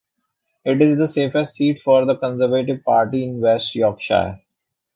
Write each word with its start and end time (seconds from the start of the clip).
It 0.65 0.81
is 0.81 0.97
the 0.97 1.07
safest 1.07 1.53
seat 1.57 1.83
for 1.85 2.05
the 2.05 2.15
Conservative 2.17 2.83
Party 2.83 3.23
in 3.23 3.39
West 3.39 3.75
Yorkshire. 3.75 4.41